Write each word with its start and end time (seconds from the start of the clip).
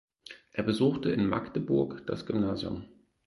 Er 0.51 0.63
besuchte 0.63 1.11
in 1.11 1.27
Magdeburg 1.27 2.07
das 2.07 2.25
Gymnasium. 2.25 2.85